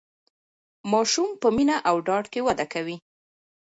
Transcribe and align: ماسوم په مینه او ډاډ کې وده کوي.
ماسوم 0.91 1.29
په 1.41 1.47
مینه 1.55 1.77
او 1.89 1.95
ډاډ 2.07 2.25
کې 2.33 2.39
وده 2.47 2.65
کوي. 2.73 2.97